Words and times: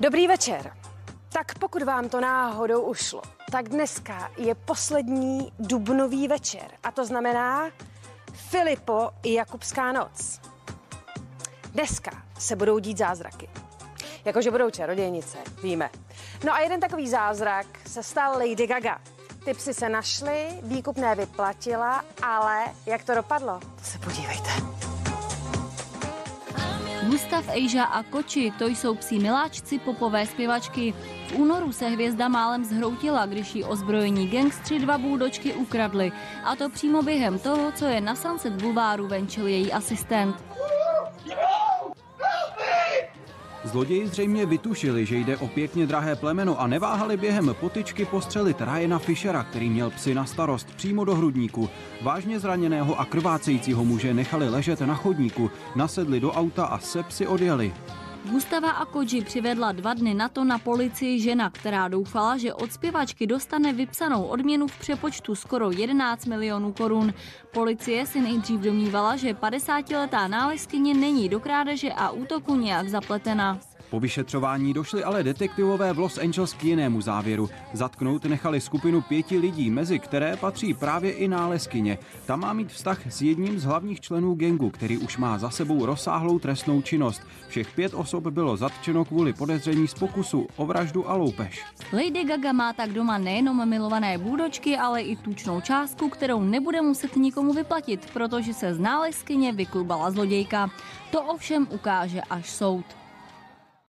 Dobrý 0.00 0.28
večer. 0.28 0.72
Tak 1.28 1.58
pokud 1.58 1.82
vám 1.82 2.08
to 2.08 2.20
náhodou 2.20 2.80
ušlo, 2.80 3.22
tak 3.50 3.68
dneska 3.68 4.30
je 4.36 4.54
poslední 4.54 5.52
dubnový 5.58 6.28
večer. 6.28 6.70
A 6.82 6.90
to 6.90 7.06
znamená 7.06 7.70
Filipo 8.32 9.10
i 9.22 9.34
Jakubská 9.34 9.92
noc. 9.92 10.40
Dneska 11.72 12.10
se 12.38 12.56
budou 12.56 12.78
dít 12.78 12.98
zázraky. 12.98 13.48
Jakože 14.24 14.50
budou 14.50 14.70
čarodějnice, 14.70 15.38
víme. 15.62 15.90
No 16.44 16.52
a 16.52 16.60
jeden 16.60 16.80
takový 16.80 17.08
zázrak 17.08 17.66
se 17.86 18.02
stal 18.02 18.32
Lady 18.32 18.66
Gaga. 18.66 19.00
Ty 19.44 19.54
psy 19.54 19.74
se 19.74 19.88
našly, 19.88 20.48
výkupné 20.62 21.14
vyplatila, 21.14 22.04
ale 22.22 22.64
jak 22.86 23.04
to 23.04 23.14
dopadlo, 23.14 23.60
to 23.60 23.84
se 23.84 23.98
podívejte. 23.98 24.75
Gustav, 27.06 27.48
Ejža 27.48 27.84
a 27.84 28.02
Koči, 28.02 28.52
to 28.58 28.66
jsou 28.66 28.94
psí 28.94 29.18
miláčci 29.18 29.78
popové 29.78 30.26
zpěvačky. 30.26 30.94
V 31.28 31.32
únoru 31.32 31.72
se 31.72 31.88
hvězda 31.88 32.28
málem 32.28 32.64
zhroutila, 32.64 33.26
když 33.26 33.54
jí 33.54 33.64
ozbrojení 33.64 34.28
gangstři 34.28 34.78
dva 34.78 34.98
bůdočky 34.98 35.52
ukradli. 35.52 36.12
A 36.44 36.56
to 36.56 36.68
přímo 36.68 37.02
během 37.02 37.38
toho, 37.38 37.72
co 37.72 37.84
je 37.84 38.00
na 38.00 38.14
Sunset 38.14 38.52
Bulváru 38.52 39.06
venčil 39.08 39.46
její 39.46 39.72
asistent. 39.72 40.36
Zloději 43.66 44.06
zřejmě 44.06 44.46
vytušili, 44.46 45.06
že 45.06 45.16
jde 45.16 45.36
o 45.36 45.48
pěkně 45.48 45.86
drahé 45.86 46.16
plemeno 46.16 46.60
a 46.60 46.66
neváhali 46.66 47.16
během 47.16 47.54
potyčky 47.60 48.04
postřelit 48.04 48.60
Ryana 48.60 48.98
Fishera, 48.98 49.44
který 49.44 49.70
měl 49.70 49.90
psy 49.90 50.14
na 50.14 50.24
starost 50.24 50.68
přímo 50.76 51.04
do 51.04 51.14
hrudníku. 51.14 51.68
Vážně 52.02 52.40
zraněného 52.40 53.00
a 53.00 53.04
krvácejícího 53.04 53.84
muže 53.84 54.14
nechali 54.14 54.48
ležet 54.48 54.80
na 54.80 54.94
chodníku, 54.94 55.50
nasedli 55.76 56.20
do 56.20 56.32
auta 56.32 56.64
a 56.64 56.78
se 56.78 57.02
psy 57.02 57.26
odjeli. 57.26 57.72
Gustava 58.30 58.70
a 58.70 58.84
Koji 58.84 59.22
přivedla 59.22 59.72
dva 59.72 59.94
dny 59.94 60.14
na 60.14 60.28
to 60.28 60.44
na 60.44 60.58
policii 60.58 61.20
žena, 61.20 61.50
která 61.50 61.88
doufala, 61.88 62.36
že 62.36 62.54
od 62.54 62.72
zpěvačky 62.72 63.26
dostane 63.26 63.72
vypsanou 63.72 64.24
odměnu 64.24 64.66
v 64.66 64.78
přepočtu 64.78 65.34
skoro 65.34 65.70
11 65.70 66.26
milionů 66.26 66.72
korun. 66.72 67.14
Policie 67.52 68.06
si 68.06 68.20
nejdřív 68.20 68.60
domnívala, 68.60 69.16
že 69.16 69.34
50-letá 69.34 70.28
nálezkyně 70.28 70.94
není 70.94 71.28
do 71.28 71.40
krádeže 71.40 71.92
a 71.92 72.10
útoku 72.10 72.54
nějak 72.56 72.88
zapletena. 72.88 73.58
Po 73.90 74.00
vyšetřování 74.00 74.72
došli 74.72 75.04
ale 75.04 75.22
detektivové 75.22 75.92
v 75.92 75.98
Los 75.98 76.18
Angeles 76.18 76.52
k 76.52 76.64
jinému 76.64 77.00
závěru. 77.00 77.50
Zatknout 77.72 78.24
nechali 78.24 78.60
skupinu 78.60 79.00
pěti 79.00 79.38
lidí, 79.38 79.70
mezi 79.70 79.98
které 79.98 80.36
patří 80.36 80.74
právě 80.74 81.12
i 81.12 81.28
nálezkyně. 81.28 81.98
Ta 82.26 82.36
má 82.36 82.52
mít 82.52 82.72
vztah 82.72 83.06
s 83.06 83.22
jedním 83.22 83.58
z 83.58 83.64
hlavních 83.64 84.00
členů 84.00 84.34
gengu, 84.34 84.70
který 84.70 84.98
už 84.98 85.16
má 85.16 85.38
za 85.38 85.50
sebou 85.50 85.86
rozsáhlou 85.86 86.38
trestnou 86.38 86.82
činnost. 86.82 87.22
Všech 87.48 87.74
pět 87.74 87.94
osob 87.94 88.26
bylo 88.26 88.56
zatčeno 88.56 89.04
kvůli 89.04 89.32
podezření 89.32 89.88
z 89.88 89.94
pokusu 89.94 90.46
o 90.56 90.66
vraždu 90.66 91.10
a 91.10 91.14
loupež. 91.14 91.64
Lady 91.92 92.24
Gaga 92.24 92.52
má 92.52 92.72
tak 92.72 92.92
doma 92.92 93.18
nejenom 93.18 93.68
milované 93.68 94.18
bůdočky, 94.18 94.76
ale 94.76 95.02
i 95.02 95.16
tučnou 95.16 95.60
částku, 95.60 96.08
kterou 96.08 96.42
nebude 96.42 96.82
muset 96.82 97.16
nikomu 97.16 97.52
vyplatit, 97.52 98.10
protože 98.12 98.54
se 98.54 98.74
z 98.74 98.78
nálezkyně 98.78 99.52
vyklubala 99.52 100.10
zlodějka. 100.10 100.70
To 101.10 101.22
ovšem 101.22 101.66
ukáže 101.70 102.20
až 102.20 102.50
soud. 102.50 102.84